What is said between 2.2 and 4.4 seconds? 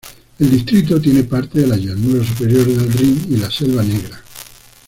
superior del Rin y la Selva Negra.